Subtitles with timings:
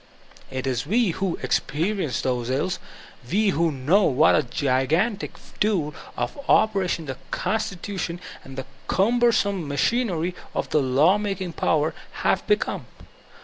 [0.49, 2.79] It is we who experi ence those iUs,
[3.31, 9.67] we who know what a gigantic tool of op pression the constitution and the cumbersome
[9.67, 11.93] machinery of the lawmaking power
[12.23, 12.87] have become.